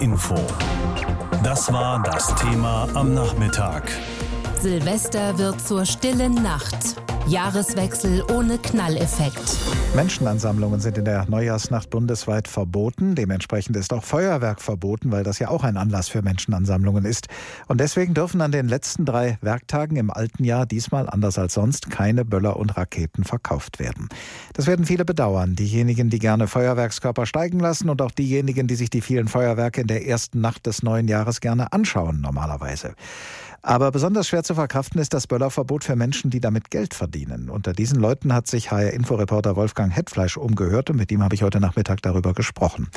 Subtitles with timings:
[0.00, 0.34] Info.
[1.42, 3.90] Das war das Thema am Nachmittag.
[4.60, 6.96] Silvester wird zur stillen Nacht.
[7.28, 9.58] Jahreswechsel ohne Knalleffekt.
[9.94, 13.16] Menschenansammlungen sind in der Neujahrsnacht bundesweit verboten.
[13.16, 17.28] Dementsprechend ist auch Feuerwerk verboten, weil das ja auch ein Anlass für Menschenansammlungen ist.
[17.66, 21.90] Und deswegen dürfen an den letzten drei Werktagen im alten Jahr diesmal anders als sonst
[21.90, 24.08] keine Böller und Raketen verkauft werden.
[24.54, 25.54] Das werden viele bedauern.
[25.54, 29.86] Diejenigen, die gerne Feuerwerkskörper steigen lassen und auch diejenigen, die sich die vielen Feuerwerke in
[29.86, 32.94] der ersten Nacht des neuen Jahres gerne anschauen, normalerweise.
[33.62, 37.17] Aber besonders schwer zu verkraften ist das Böllerverbot für Menschen, die damit Geld verdienen.
[37.26, 41.60] Unter diesen Leuten hat sich HR-Inforeporter Wolfgang Hetfleisch umgehört und mit ihm habe ich heute
[41.60, 42.88] Nachmittag darüber gesprochen.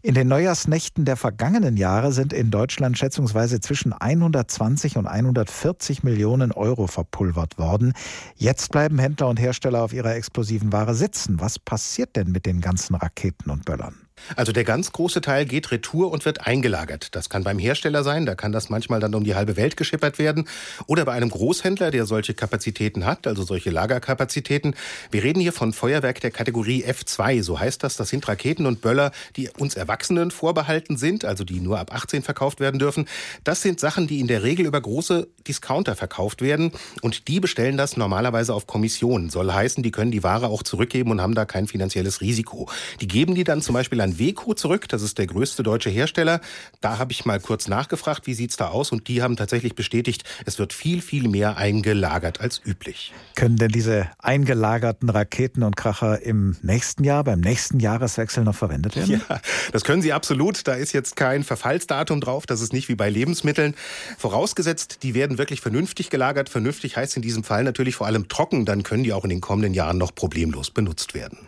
[0.00, 6.52] In den Neujahrsnächten der vergangenen Jahre sind in Deutschland schätzungsweise zwischen 120 und 140 Millionen
[6.52, 7.94] Euro verpulvert worden.
[8.36, 11.40] Jetzt bleiben Händler und Hersteller auf ihrer explosiven Ware sitzen.
[11.40, 14.07] Was passiert denn mit den ganzen Raketen und Böllern?
[14.36, 17.14] Also der ganz große Teil geht retour und wird eingelagert.
[17.14, 20.18] Das kann beim Hersteller sein, da kann das manchmal dann um die halbe Welt geschippert
[20.18, 20.48] werden.
[20.86, 24.74] Oder bei einem Großhändler, der solche Kapazitäten hat, also solche Lagerkapazitäten.
[25.10, 27.96] Wir reden hier von Feuerwerk der Kategorie F2, so heißt das.
[27.96, 32.22] Das sind Raketen und Böller, die uns Erwachsenen vorbehalten sind, also die nur ab 18
[32.22, 33.08] verkauft werden dürfen.
[33.44, 36.72] Das sind Sachen, die in der Regel über große Discounter verkauft werden.
[37.02, 39.30] Und die bestellen das normalerweise auf Kommission.
[39.30, 42.68] Soll heißen, die können die Ware auch zurückgeben und haben da kein finanzielles Risiko.
[43.00, 44.88] Die geben die dann zum Beispiel an Weco zurück.
[44.88, 46.40] Das ist der größte deutsche Hersteller.
[46.80, 48.92] Da habe ich mal kurz nachgefragt, wie sieht's da aus?
[48.92, 53.12] Und die haben tatsächlich bestätigt, es wird viel, viel mehr eingelagert als üblich.
[53.34, 58.96] Können denn diese eingelagerten Raketen und Kracher im nächsten Jahr, beim nächsten Jahreswechsel noch verwendet
[58.96, 59.22] werden?
[59.28, 59.40] Ja,
[59.72, 60.66] das können sie absolut.
[60.68, 62.46] Da ist jetzt kein Verfallsdatum drauf.
[62.46, 63.74] Das ist nicht wie bei Lebensmitteln.
[64.18, 66.48] Vorausgesetzt, die werden wirklich vernünftig gelagert.
[66.48, 68.64] Vernünftig heißt in diesem Fall natürlich vor allem trocken.
[68.64, 71.38] Dann können die auch in den kommenden Jahren noch problemlos benutzt werden.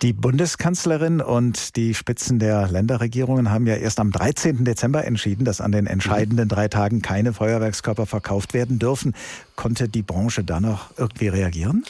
[0.00, 4.64] Die Bundeskanzlerin und die Spitzen der Länderregierungen haben ja erst am 13.
[4.64, 9.14] Dezember entschieden, dass an den entscheidenden drei Tagen keine Feuerwerkskörper verkauft werden dürfen.
[9.54, 11.84] Konnte die Branche da noch irgendwie reagieren?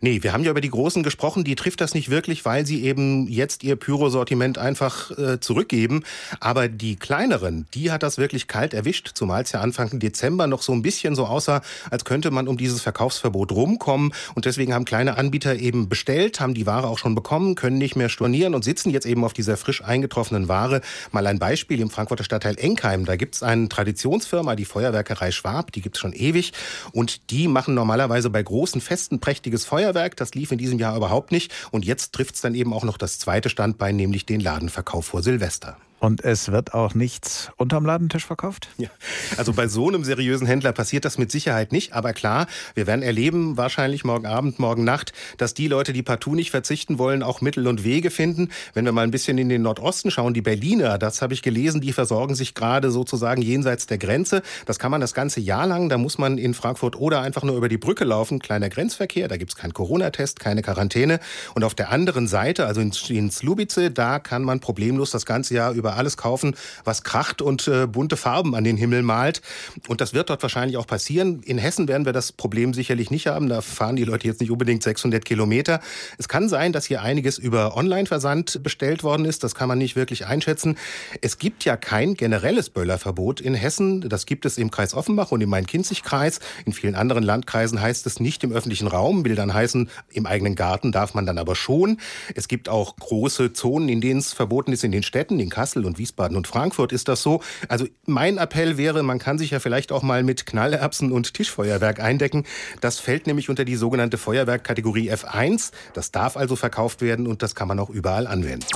[0.00, 2.84] Nee, wir haben ja über die Großen gesprochen, die trifft das nicht wirklich, weil sie
[2.84, 6.04] eben jetzt ihr Pyrosortiment einfach äh, zurückgeben.
[6.40, 10.62] Aber die kleineren, die hat das wirklich kalt erwischt, zumal es ja Anfang Dezember noch
[10.62, 11.60] so ein bisschen so aussah,
[11.90, 14.14] als könnte man um dieses Verkaufsverbot rumkommen.
[14.34, 17.96] Und deswegen haben kleine Anbieter eben bestellt, haben die Ware auch schon bekommen, können nicht
[17.96, 20.80] mehr stornieren und sitzen jetzt eben auf dieser frisch eingetroffenen Ware.
[21.12, 23.04] Mal ein Beispiel im Frankfurter Stadtteil Enkheim.
[23.04, 26.52] Da gibt es eine Traditionsfirma, die Feuerwerkerei Schwab, die gibt es schon ewig.
[26.92, 30.16] Und die machen normalerweise bei großen Festen prächtiges Feuerwerk.
[30.16, 31.52] Das lief in diesem Jahr überhaupt nicht.
[31.70, 35.22] Und jetzt trifft es dann eben auch noch das zweite Standbein, nämlich den Ladenverkauf vor
[35.22, 35.76] Silvester.
[36.00, 38.68] Und es wird auch nichts unterm Ladentisch verkauft?
[38.78, 38.88] Ja,
[39.36, 41.92] also bei so einem seriösen Händler passiert das mit Sicherheit nicht.
[41.92, 46.34] Aber klar, wir werden erleben, wahrscheinlich morgen Abend, morgen Nacht, dass die Leute, die partout
[46.34, 48.50] nicht verzichten wollen, auch Mittel und Wege finden.
[48.74, 51.80] Wenn wir mal ein bisschen in den Nordosten schauen, die Berliner, das habe ich gelesen,
[51.80, 54.42] die versorgen sich gerade sozusagen jenseits der Grenze.
[54.66, 55.88] Das kann man das ganze Jahr lang.
[55.88, 58.38] Da muss man in Frankfurt oder einfach nur über die Brücke laufen.
[58.38, 61.18] Kleiner Grenzverkehr, da gibt es keinen Corona-Test, keine Quarantäne.
[61.54, 65.54] Und auf der anderen Seite, also in, in Slubice, da kann man problemlos das ganze
[65.54, 66.54] Jahr über über alles kaufen,
[66.84, 69.40] was kracht und äh, bunte Farben an den Himmel malt.
[69.88, 71.40] Und das wird dort wahrscheinlich auch passieren.
[71.42, 73.48] In Hessen werden wir das Problem sicherlich nicht haben.
[73.48, 75.80] Da fahren die Leute jetzt nicht unbedingt 600 Kilometer.
[76.18, 79.44] Es kann sein, dass hier einiges über Online-Versand bestellt worden ist.
[79.44, 80.76] Das kann man nicht wirklich einschätzen.
[81.22, 84.06] Es gibt ja kein generelles Böllerverbot in Hessen.
[84.08, 86.40] Das gibt es im Kreis Offenbach und im Main-Kinzig-Kreis.
[86.66, 89.24] In vielen anderen Landkreisen heißt es nicht im öffentlichen Raum.
[89.24, 91.98] Will dann heißen, im eigenen Garten darf man dann aber schon.
[92.34, 95.40] Es gibt auch große Zonen, in denen es verboten ist, in den Städten.
[95.40, 97.40] In Kassel Kassel und Wiesbaden und Frankfurt ist das so.
[97.68, 102.00] Also mein Appell wäre, man kann sich ja vielleicht auch mal mit Knallerbsen und Tischfeuerwerk
[102.00, 102.44] eindecken.
[102.80, 105.70] Das fällt nämlich unter die sogenannte Feuerwerkkategorie F1.
[105.94, 108.66] Das darf also verkauft werden und das kann man auch überall anwenden.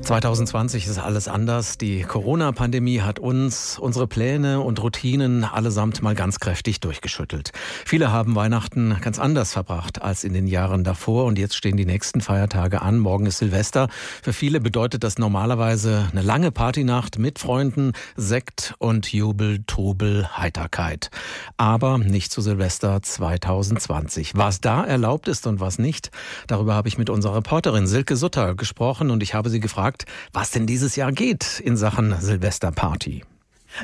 [0.00, 1.76] 2020 ist alles anders.
[1.76, 7.52] Die Corona-Pandemie hat uns, unsere Pläne und Routinen allesamt mal ganz kräftig durchgeschüttelt.
[7.84, 11.84] Viele haben Weihnachten ganz anders verbracht als in den Jahren davor und jetzt stehen die
[11.84, 12.98] nächsten Feiertage an.
[12.98, 13.88] Morgen ist Silvester.
[14.22, 21.10] Für viele bedeutet das normalerweise eine lange Partynacht mit Freunden, Sekt und Jubel, Trubel, Heiterkeit.
[21.58, 24.32] Aber nicht zu Silvester 2020.
[24.36, 26.10] Was da erlaubt ist und was nicht,
[26.46, 30.04] darüber habe ich mit unserer Reporterin Silke Sutter gesprochen und ich habe sie gefragt, gefragt,
[30.32, 33.24] was denn dieses Jahr geht in Sachen Silvesterparty.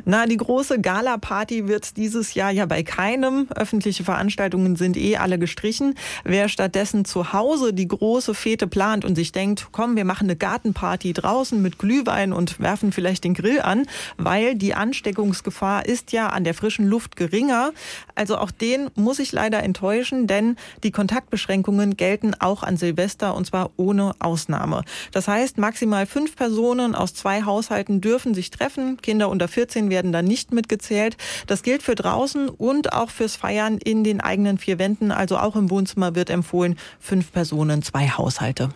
[0.04, 3.48] Na, die große Gala-Party wird dieses Jahr ja bei keinem.
[3.54, 5.94] Öffentliche Veranstaltungen sind eh alle gestrichen.
[6.24, 10.36] Wer stattdessen zu Hause die große Fete plant und sich denkt, komm, wir machen eine
[10.36, 13.86] Gartenparty draußen mit Glühwein und werfen vielleicht den Grill an,
[14.16, 17.72] weil die Ansteckungsgefahr ist ja an der frischen Luft geringer.
[18.14, 23.46] Also auch den muss ich leider enttäuschen, denn die Kontaktbeschränkungen gelten auch an Silvester und
[23.46, 24.82] zwar ohne Ausnahme.
[25.12, 28.96] Das heißt, maximal fünf Personen aus zwei Haushalten dürfen sich treffen.
[29.00, 31.16] Kinder unter 14 14 werden da nicht mitgezählt.
[31.46, 35.10] Das gilt für draußen und auch fürs Feiern in den eigenen vier Wänden.
[35.10, 38.68] Also auch im Wohnzimmer wird empfohlen, fünf Personen, zwei Haushalte.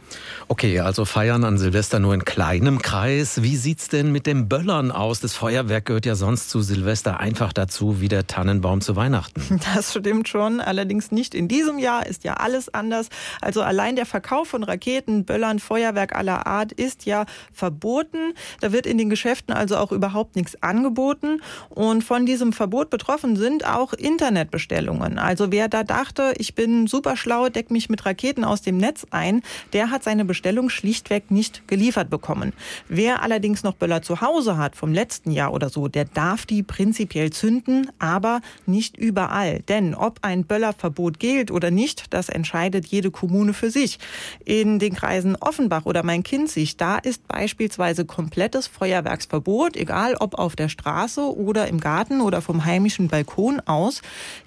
[0.49, 3.43] Okay, also feiern an Silvester nur in kleinem Kreis.
[3.43, 5.21] Wie sieht's denn mit dem Böllern aus?
[5.21, 9.61] Das Feuerwerk gehört ja sonst zu Silvester einfach dazu, wie der Tannenbaum zu Weihnachten.
[9.75, 13.09] Das stimmt schon, allerdings nicht in diesem Jahr, ist ja alles anders.
[13.41, 18.33] Also allein der Verkauf von Raketen, Böllern, Feuerwerk aller Art ist ja verboten.
[18.61, 21.43] Da wird in den Geschäften also auch überhaupt nichts angeboten angeboten.
[21.69, 25.19] Und von diesem Verbot betroffen sind auch Internetbestellungen.
[25.19, 29.06] Also wer da dachte, ich bin super schlau, deck mich mit Raketen aus dem Netz
[29.11, 29.43] ein,
[29.73, 32.52] der hat seine Bestellung schlichtweg nicht geliefert bekommen.
[32.88, 36.62] Wer allerdings noch Böller zu Hause hat vom letzten Jahr oder so, der darf die
[36.62, 39.61] prinzipiell zünden, aber nicht überall.
[39.69, 43.99] Denn ob ein Böllerverbot gilt oder nicht, das entscheidet jede Kommune für sich.
[44.44, 50.69] In den Kreisen Offenbach oder Main-Kinzig, da ist beispielsweise komplettes Feuerwerksverbot, egal ob auf der
[50.79, 54.01] Straße oder im Garten oder vom heimischen Balkon aus.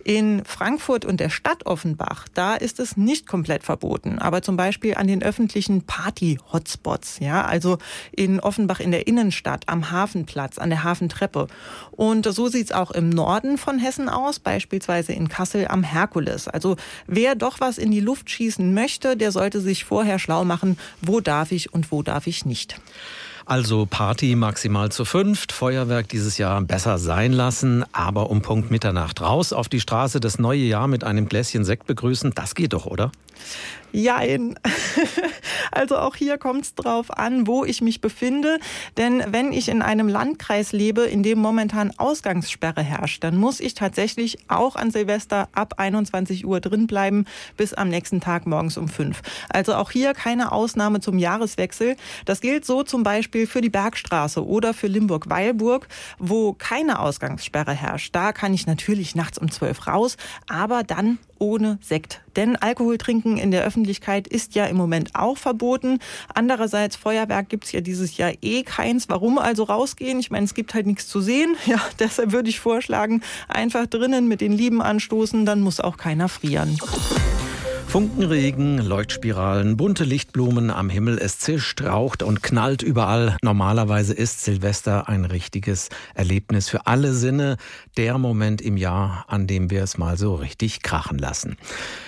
[0.04, 4.96] In Frankfurt und der Stadt Offenbach, da ist es nicht komplett verboten, aber zum Beispiel
[4.96, 7.78] an den öffentlichen Party-Hotspots, ja, also
[8.12, 11.48] in Offenbach in der Innenstadt, am Hafenplatz, an der Hafentreppe.
[11.92, 16.48] Und so sieht es auch im Norden von Hessen aus, beispielsweise in Kassel am Herkules.
[16.48, 16.78] Also
[17.08, 21.20] wer doch was in die Luft schießen möchte, der sollte sich vorher schlau machen, wo
[21.20, 22.80] darf ich und wo darf ich nicht.
[23.46, 29.22] Also Party maximal zu fünft, Feuerwerk dieses Jahr besser sein lassen, aber um Punkt Mitternacht
[29.22, 32.86] raus auf die Straße das neue Jahr mit einem Gläschen Sekt begrüßen, das geht doch,
[32.86, 33.12] oder?
[33.92, 34.56] Jein.
[35.74, 38.60] Also auch hier kommt es drauf an, wo ich mich befinde.
[38.98, 43.74] Denn wenn ich in einem Landkreis lebe, in dem momentan Ausgangssperre herrscht, dann muss ich
[43.74, 48.90] tatsächlich auch an Silvester ab 21 Uhr drin bleiben bis am nächsten Tag morgens um
[48.90, 49.22] fünf.
[49.50, 51.96] Also auch hier keine Ausnahme zum Jahreswechsel.
[52.26, 55.88] Das gilt so zum Beispiel für die Bergstraße oder für Limburg-Weilburg,
[56.20, 58.14] wo keine Ausgangssperre herrscht.
[58.14, 60.18] Da kann ich natürlich nachts um zwölf raus,
[60.50, 62.22] aber dann ohne Sekt.
[62.36, 66.00] Denn Alkohol trinken in der Öffentlichkeit ist ja im Moment auch verboten.
[66.34, 69.10] Andererseits, Feuerwerk gibt es ja dieses Jahr eh keins.
[69.10, 70.20] Warum also rausgehen?
[70.20, 71.56] Ich meine, es gibt halt nichts zu sehen.
[71.72, 76.28] Ja, deshalb würde ich vorschlagen, einfach drinnen mit den Lieben anstoßen, dann muss auch keiner
[76.28, 76.78] frieren.
[77.92, 81.18] Funkenregen, Leuchtspiralen, bunte Lichtblumen am Himmel.
[81.18, 83.36] Es zischt, raucht und knallt überall.
[83.42, 87.58] Normalerweise ist Silvester ein richtiges Erlebnis für alle Sinne.
[87.98, 91.58] Der Moment im Jahr, an dem wir es mal so richtig krachen lassen.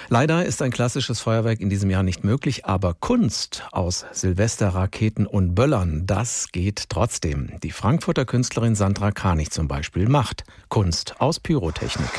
[0.07, 5.53] Leider ist ein klassisches Feuerwerk in diesem Jahr nicht möglich, aber Kunst aus Silvesterraketen und
[5.53, 7.59] Böllern, das geht trotzdem.
[7.62, 12.12] Die Frankfurter Künstlerin Sandra Kranich zum Beispiel macht Kunst aus Pyrotechnik.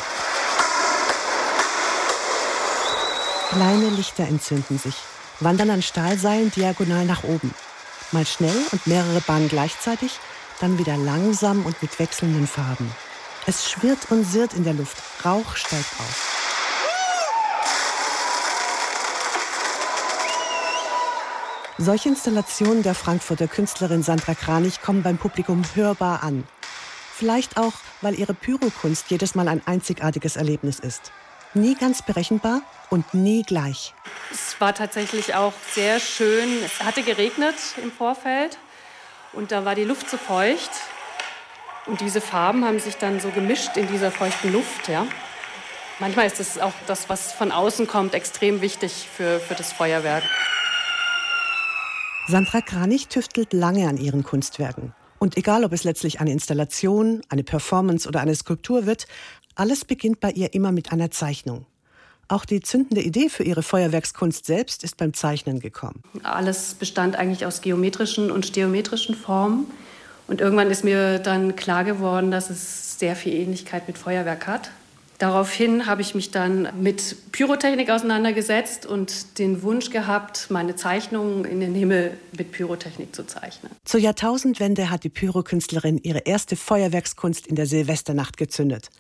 [3.55, 4.97] Kleine Lichter entzünden sich,
[5.39, 7.55] wandern an Stahlseilen diagonal nach oben.
[8.11, 10.19] Mal schnell und mehrere Bahnen gleichzeitig,
[10.61, 12.91] dann wieder langsam und mit wechselnden Farben.
[13.47, 14.97] Es schwirrt und sirrt in der Luft.
[15.25, 16.31] Rauch steigt auf.
[21.79, 26.43] Solche Installationen der Frankfurter Künstlerin Sandra Kranich kommen beim Publikum hörbar an.
[27.15, 31.12] Vielleicht auch, weil ihre Pyrokunst jedes Mal ein einzigartiges Erlebnis ist.
[31.55, 32.62] Nie ganz berechenbar,
[32.95, 33.93] und nie gleich.
[34.31, 36.62] Es war tatsächlich auch sehr schön.
[36.65, 38.56] Es hatte geregnet im Vorfeld
[39.33, 40.71] und da war die Luft so feucht.
[41.87, 44.88] Und diese Farben haben sich dann so gemischt in dieser feuchten Luft.
[44.88, 45.07] Ja.
[45.99, 50.23] Manchmal ist es auch das, was von außen kommt, extrem wichtig für, für das Feuerwerk.
[52.28, 54.95] Sandra Kranich tüftelt lange an ihren Kunstwerken.
[55.25, 59.07] Und egal, ob es letztlich eine Installation, eine Performance oder eine Skulptur wird,
[59.54, 61.64] alles beginnt bei ihr immer mit einer Zeichnung.
[62.28, 66.02] Auch die zündende Idee für ihre Feuerwerkskunst selbst ist beim Zeichnen gekommen.
[66.25, 69.64] Alles bestand eigentlich aus geometrischen und stereometrischen Formen.
[70.28, 74.73] Und irgendwann ist mir dann klar geworden, dass es sehr viel Ähnlichkeit mit Feuerwerk hat.
[75.18, 81.61] Daraufhin habe ich mich dann mit Pyrotechnik auseinandergesetzt und den Wunsch gehabt, meine Zeichnungen in
[81.61, 83.71] den Himmel mit Pyrotechnik zu zeichnen.
[83.85, 88.90] Zur Jahrtausendwende hat die Pyrokünstlerin ihre erste Feuerwerkskunst in der Silvesternacht gezündet.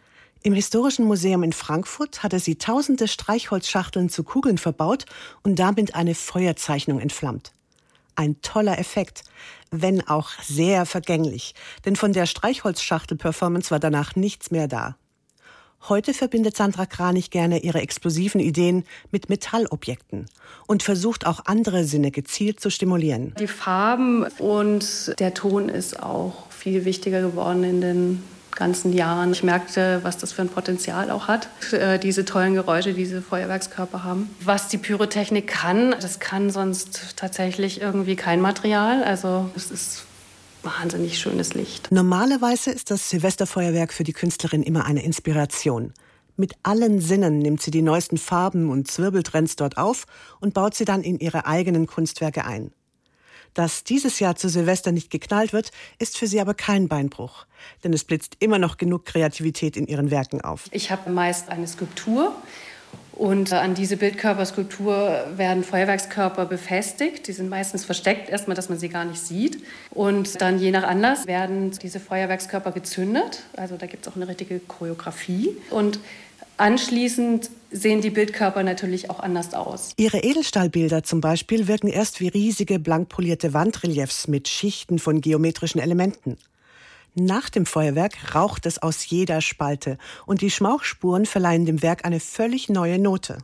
[0.42, 5.06] Im Historischen Museum in Frankfurt hatte sie tausende Streichholzschachteln zu Kugeln verbaut
[5.42, 7.52] und damit eine Feuerzeichnung entflammt.
[8.14, 9.24] Ein toller Effekt,
[9.70, 11.54] wenn auch sehr vergänglich,
[11.84, 14.96] denn von der Streichholzschachtel-Performance war danach nichts mehr da.
[15.86, 20.24] Heute verbindet Sandra Kranich gerne ihre explosiven Ideen mit Metallobjekten
[20.66, 23.34] und versucht auch andere Sinne gezielt zu stimulieren.
[23.38, 28.22] Die Farben und der Ton ist auch viel wichtiger geworden in den
[28.54, 29.32] ganzen Jahren.
[29.32, 33.20] Ich merkte, was das für ein Potenzial auch hat, äh, diese tollen Geräusche, die diese
[33.20, 34.30] Feuerwerkskörper haben.
[34.40, 39.04] Was die Pyrotechnik kann, das kann sonst tatsächlich irgendwie kein Material.
[39.04, 40.06] Also es ist
[40.64, 41.90] wahnsinnig schönes Licht.
[41.90, 45.92] Normalerweise ist das Silvesterfeuerwerk für die Künstlerin immer eine Inspiration.
[46.36, 50.06] Mit allen Sinnen nimmt sie die neuesten Farben und Zwirbeltrends dort auf
[50.40, 52.72] und baut sie dann in ihre eigenen Kunstwerke ein.
[53.54, 57.46] Dass dieses Jahr zu Silvester nicht geknallt wird, ist für sie aber kein Beinbruch,
[57.84, 60.64] denn es blitzt immer noch genug Kreativität in ihren Werken auf.
[60.72, 62.34] Ich habe meist eine Skulptur
[63.16, 67.28] und an diese Bildkörperskulptur werden Feuerwerkskörper befestigt.
[67.28, 69.62] Die sind meistens versteckt, erstmal, dass man sie gar nicht sieht.
[69.90, 73.42] Und dann je nach Anlass werden diese Feuerwerkskörper gezündet.
[73.56, 75.56] Also da gibt es auch eine richtige Choreografie.
[75.70, 76.00] Und
[76.56, 79.92] Anschließend sehen die Bildkörper natürlich auch anders aus.
[79.96, 85.80] Ihre Edelstahlbilder zum Beispiel wirken erst wie riesige blank polierte Wandreliefs mit Schichten von geometrischen
[85.80, 86.36] Elementen.
[87.14, 92.18] Nach dem Feuerwerk raucht es aus jeder Spalte und die Schmauchspuren verleihen dem Werk eine
[92.18, 93.38] völlig neue Note.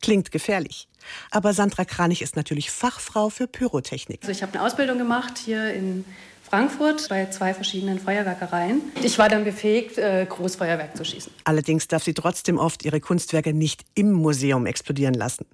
[0.00, 0.88] Klingt gefährlich.
[1.32, 4.20] Aber Sandra Kranich ist natürlich Fachfrau für Pyrotechnik.
[4.22, 6.04] Also ich habe eine Ausbildung gemacht hier in
[6.48, 8.82] Frankfurt bei zwei verschiedenen Feuerwerkereien.
[9.02, 11.32] Ich war dann befähigt, äh, Großfeuerwerk zu schießen.
[11.42, 15.44] Allerdings darf sie trotzdem oft ihre Kunstwerke nicht im Museum explodieren lassen.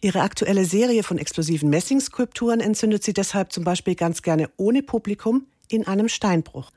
[0.00, 5.46] Ihre aktuelle Serie von explosiven Messingskulpturen entzündet sie deshalb zum Beispiel ganz gerne ohne Publikum
[5.68, 6.70] in einem Steinbruch.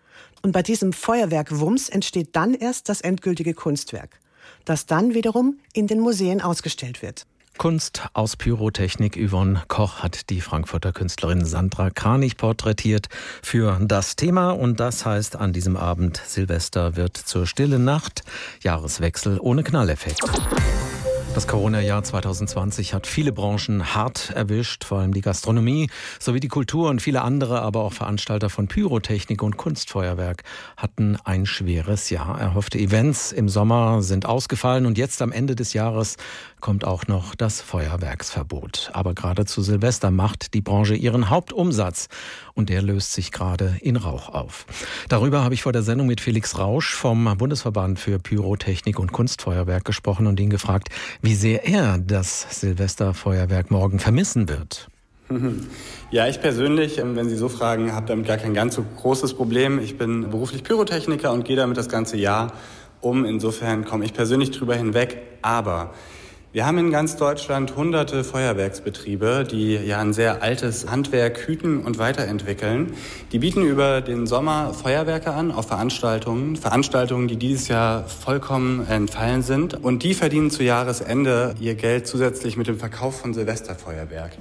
[0.46, 4.20] Und bei diesem Feuerwerk Wumms entsteht dann erst das endgültige Kunstwerk,
[4.64, 7.26] das dann wiederum in den Museen ausgestellt wird.
[7.58, 9.18] Kunst aus Pyrotechnik.
[9.18, 13.08] Yvonne Koch hat die Frankfurter Künstlerin Sandra Kranich porträtiert
[13.42, 14.52] für das Thema.
[14.52, 18.22] Und das heißt, an diesem Abend Silvester wird zur stillen Nacht.
[18.62, 20.30] Jahreswechsel ohne Knalleffekt.
[21.36, 26.88] Das Corona-Jahr 2020 hat viele Branchen hart erwischt, vor allem die Gastronomie sowie die Kultur
[26.90, 30.44] und viele andere, aber auch Veranstalter von Pyrotechnik und Kunstfeuerwerk
[30.78, 32.40] hatten ein schweres Jahr.
[32.40, 36.16] Erhoffte Events im Sommer sind ausgefallen und jetzt am Ende des Jahres
[36.62, 38.92] kommt auch noch das Feuerwerksverbot.
[38.94, 42.08] Aber gerade zu Silvester macht die Branche ihren Hauptumsatz
[42.54, 44.66] und der löst sich gerade in Rauch auf.
[45.10, 49.84] Darüber habe ich vor der Sendung mit Felix Rausch vom Bundesverband für Pyrotechnik und Kunstfeuerwerk
[49.84, 50.90] gesprochen und ihn gefragt,
[51.26, 54.88] wie sehr er das Silvesterfeuerwerk morgen vermissen wird.
[56.12, 59.34] Ja, ich persönlich, ähm, wenn Sie so fragen, habe damit gar kein ganz so großes
[59.34, 59.80] Problem.
[59.80, 62.54] Ich bin beruflich Pyrotechniker und gehe damit das ganze Jahr
[63.02, 63.26] um.
[63.26, 65.18] Insofern komme ich persönlich drüber hinweg.
[65.42, 65.96] Aber
[66.56, 71.98] wir haben in ganz Deutschland hunderte Feuerwerksbetriebe, die ja ein sehr altes Handwerk hüten und
[71.98, 72.94] weiterentwickeln.
[73.34, 79.42] Die bieten über den Sommer Feuerwerke an auf Veranstaltungen, Veranstaltungen, die dieses Jahr vollkommen entfallen
[79.42, 79.74] sind.
[79.84, 84.38] Und die verdienen zu Jahresende ihr Geld zusätzlich mit dem Verkauf von Silvesterfeuerwerk.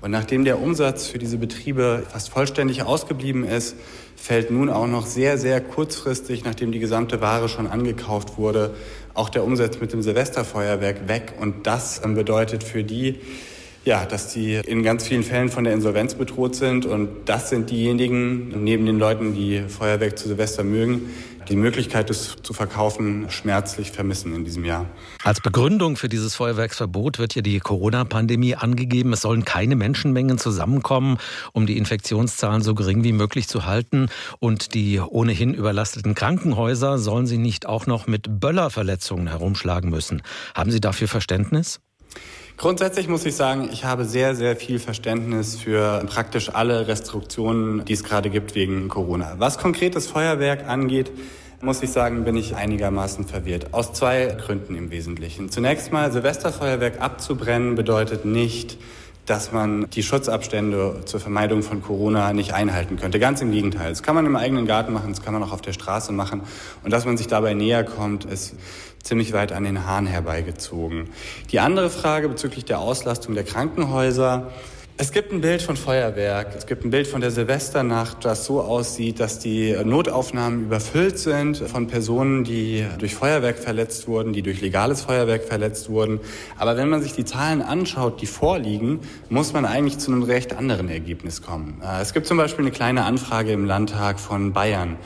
[0.00, 3.74] Und nachdem der Umsatz für diese Betriebe fast vollständig ausgeblieben ist,
[4.14, 8.74] fällt nun auch noch sehr, sehr kurzfristig, nachdem die gesamte Ware schon angekauft wurde,
[9.16, 11.34] auch der Umsatz mit dem Silvesterfeuerwerk weg.
[11.40, 13.20] Und das ähm, bedeutet für die,
[13.86, 16.86] ja, dass die in ganz vielen Fällen von der Insolvenz bedroht sind.
[16.86, 21.08] Und das sind diejenigen, neben den Leuten, die Feuerwerk zu Silvester mögen,
[21.48, 24.86] die Möglichkeit, es zu verkaufen, schmerzlich vermissen in diesem Jahr.
[25.22, 29.12] Als Begründung für dieses Feuerwerksverbot wird ja die Corona-Pandemie angegeben.
[29.12, 31.18] Es sollen keine Menschenmengen zusammenkommen,
[31.52, 34.08] um die Infektionszahlen so gering wie möglich zu halten.
[34.40, 40.22] Und die ohnehin überlasteten Krankenhäuser sollen sie nicht auch noch mit Böllerverletzungen herumschlagen müssen.
[40.56, 41.78] Haben Sie dafür Verständnis?
[42.56, 47.92] Grundsätzlich muss ich sagen, ich habe sehr, sehr viel Verständnis für praktisch alle Restriktionen, die
[47.92, 49.34] es gerade gibt wegen Corona.
[49.36, 51.12] Was konkretes Feuerwerk angeht,
[51.60, 53.74] muss ich sagen, bin ich einigermaßen verwirrt.
[53.74, 55.50] Aus zwei Gründen im Wesentlichen.
[55.50, 58.78] Zunächst mal, Silvesterfeuerwerk abzubrennen bedeutet nicht,
[59.26, 63.18] dass man die Schutzabstände zur Vermeidung von Corona nicht einhalten könnte.
[63.18, 63.90] Ganz im Gegenteil.
[63.90, 66.42] Das kann man im eigenen Garten machen, das kann man auch auf der Straße machen.
[66.84, 68.54] Und dass man sich dabei näher kommt, ist
[69.06, 71.08] ziemlich weit an den Haaren herbeigezogen.
[71.52, 74.50] Die andere Frage bezüglich der Auslastung der Krankenhäuser.
[74.98, 78.62] Es gibt ein Bild von Feuerwerk, es gibt ein Bild von der Silvesternacht, das so
[78.62, 84.62] aussieht, dass die Notaufnahmen überfüllt sind von Personen, die durch Feuerwerk verletzt wurden, die durch
[84.62, 86.18] legales Feuerwerk verletzt wurden.
[86.56, 90.56] Aber wenn man sich die Zahlen anschaut, die vorliegen, muss man eigentlich zu einem recht
[90.56, 91.82] anderen Ergebnis kommen.
[91.84, 94.96] Äh, es gibt zum Beispiel eine kleine Anfrage im Landtag von Bayern.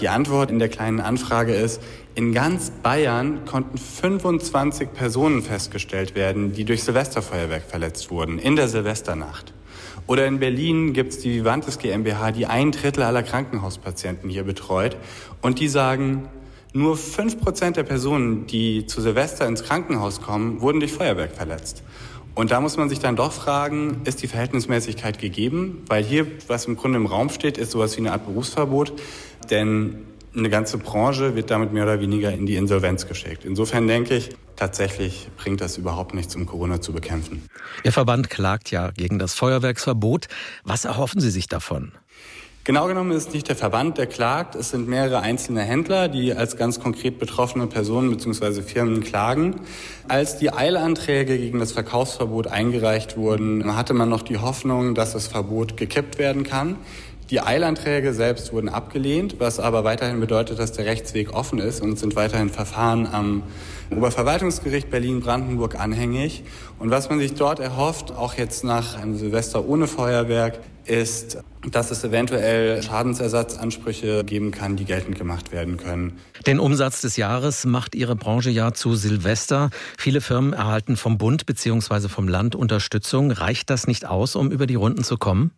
[0.00, 1.82] Die Antwort in der kleinen Anfrage ist,
[2.14, 8.68] in ganz Bayern konnten 25 Personen festgestellt werden, die durch Silvesterfeuerwerk verletzt wurden, in der
[8.68, 9.52] Silvesternacht.
[10.06, 14.96] Oder in Berlin gibt es die Vivantes GmbH, die ein Drittel aller Krankenhauspatienten hier betreut.
[15.42, 16.28] Und die sagen,
[16.72, 21.82] nur fünf Prozent der Personen, die zu Silvester ins Krankenhaus kommen, wurden durch Feuerwerk verletzt.
[22.38, 25.82] Und da muss man sich dann doch fragen, ist die Verhältnismäßigkeit gegeben?
[25.88, 28.92] Weil hier, was im Grunde im Raum steht, ist sowas wie eine Art Berufsverbot.
[29.50, 33.44] Denn eine ganze Branche wird damit mehr oder weniger in die Insolvenz geschickt.
[33.44, 37.42] Insofern denke ich, tatsächlich bringt das überhaupt nichts, um Corona zu bekämpfen.
[37.82, 40.28] Ihr Verband klagt ja gegen das Feuerwerksverbot.
[40.62, 41.90] Was erhoffen Sie sich davon?
[42.68, 44.54] Genau genommen ist nicht der Verband, der klagt.
[44.54, 48.60] Es sind mehrere einzelne Händler, die als ganz konkret betroffene Personen bzw.
[48.60, 49.54] Firmen klagen.
[50.06, 55.28] Als die Eilanträge gegen das Verkaufsverbot eingereicht wurden, hatte man noch die Hoffnung, dass das
[55.28, 56.76] Verbot gekippt werden kann.
[57.30, 61.98] Die Eilanträge selbst wurden abgelehnt, was aber weiterhin bedeutet, dass der Rechtsweg offen ist und
[61.98, 63.44] sind weiterhin Verfahren am
[63.96, 66.42] Oberverwaltungsgericht Berlin-Brandenburg anhängig.
[66.78, 71.38] Und was man sich dort erhofft, auch jetzt nach einem Silvester ohne Feuerwerk, ist,
[71.70, 76.18] dass es eventuell Schadensersatzansprüche geben kann, die geltend gemacht werden können.
[76.46, 79.70] Den Umsatz des Jahres macht Ihre Branche ja zu Silvester.
[79.98, 82.08] Viele Firmen erhalten vom Bund bzw.
[82.08, 83.30] vom Land Unterstützung.
[83.30, 85.52] Reicht das nicht aus, um über die Runden zu kommen?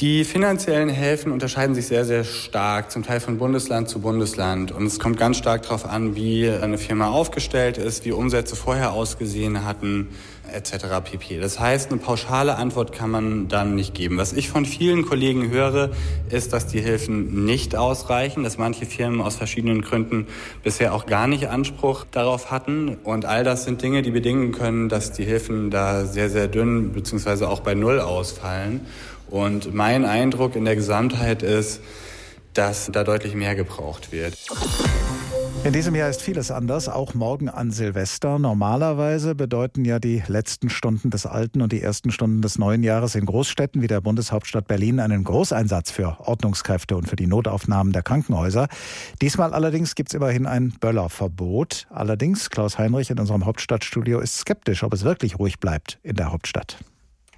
[0.00, 4.72] Die finanziellen Hilfen unterscheiden sich sehr, sehr stark, zum Teil von Bundesland zu Bundesland.
[4.72, 8.92] Und es kommt ganz stark darauf an, wie eine Firma aufgestellt ist, wie Umsätze vorher
[8.92, 10.08] ausgesehen hatten,
[10.50, 10.86] etc.
[11.04, 11.38] pp.
[11.38, 14.16] Das heißt, eine pauschale Antwort kann man dann nicht geben.
[14.16, 15.90] Was ich von vielen Kollegen höre,
[16.30, 20.28] ist, dass die Hilfen nicht ausreichen, dass manche Firmen aus verschiedenen Gründen
[20.62, 22.96] bisher auch gar nicht Anspruch darauf hatten.
[23.04, 26.92] Und all das sind Dinge, die bedingen können, dass die Hilfen da sehr, sehr dünn
[26.92, 27.44] bzw.
[27.44, 28.80] auch bei Null ausfallen.
[29.30, 31.80] Und mein Eindruck in der Gesamtheit ist,
[32.52, 34.36] dass da deutlich mehr gebraucht wird.
[35.62, 38.38] In diesem Jahr ist vieles anders, auch morgen an Silvester.
[38.38, 43.14] Normalerweise bedeuten ja die letzten Stunden des alten und die ersten Stunden des neuen Jahres
[43.14, 48.02] in Großstädten wie der Bundeshauptstadt Berlin einen Großeinsatz für Ordnungskräfte und für die Notaufnahmen der
[48.02, 48.68] Krankenhäuser.
[49.20, 51.86] Diesmal allerdings gibt es immerhin ein Böllerverbot.
[51.90, 56.32] Allerdings, Klaus Heinrich in unserem Hauptstadtstudio ist skeptisch, ob es wirklich ruhig bleibt in der
[56.32, 56.78] Hauptstadt.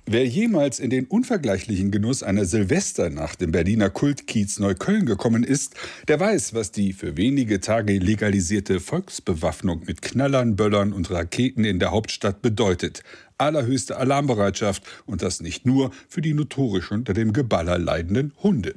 [0.04, 5.76] Wer jemals in den unvergleichlichen Genuss einer Silvesternacht im Berliner Kultkiez Neukölln gekommen ist,
[6.08, 11.78] der weiß, was die für wenige Tage legalisierte Volksbewaffnung mit Knallern, Böllern und Raketen in
[11.78, 13.04] der Hauptstadt bedeutet.
[13.38, 18.74] Allerhöchste Alarmbereitschaft und das nicht nur für die notorisch unter dem Geballer leidenden Hunde.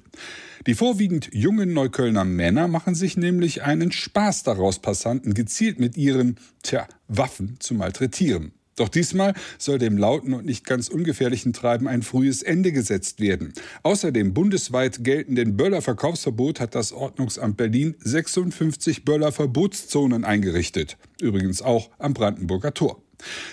[0.67, 6.38] Die vorwiegend jungen Neuköllner Männer machen sich nämlich einen Spaß daraus, Passanten gezielt mit ihren,
[6.61, 8.51] tja, Waffen zu malträtieren.
[8.75, 13.53] Doch diesmal soll dem lauten und nicht ganz ungefährlichen Treiben ein frühes Ende gesetzt werden.
[13.83, 20.98] Außer dem bundesweit geltenden Böllerverkaufsverbot hat das Ordnungsamt Berlin 56 Böllerverbotszonen eingerichtet.
[21.22, 23.01] Übrigens auch am Brandenburger Tor.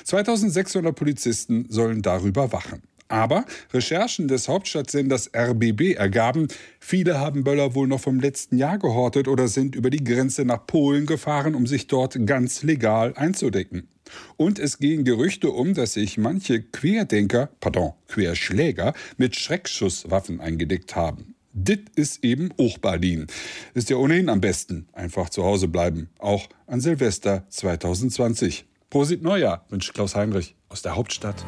[0.04, 2.82] 2600 Polizisten sollen darüber wachen.
[3.06, 6.48] Aber Recherchen des Hauptstadtsenders RBB ergaben,
[6.80, 10.66] viele haben Böller wohl noch vom letzten Jahr gehortet oder sind über die Grenze nach
[10.66, 13.87] Polen gefahren, um sich dort ganz legal einzudecken.
[14.36, 21.34] Und es gehen Gerüchte um, dass sich manche Querdenker, pardon, Querschläger mit Schreckschusswaffen eingedeckt haben.
[21.54, 23.26] Dit ist eben Hochberlin.
[23.74, 24.88] Ist ja ohnehin am besten.
[24.92, 26.08] Einfach zu Hause bleiben.
[26.18, 28.64] Auch an Silvester 2020.
[28.88, 31.44] Prosit Neujahr, wünscht Klaus Heinrich aus der Hauptstadt.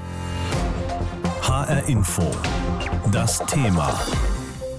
[1.42, 2.30] HR Info.
[3.12, 3.98] Das Thema.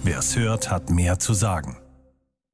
[0.03, 1.77] Wer es hört, hat mehr zu sagen.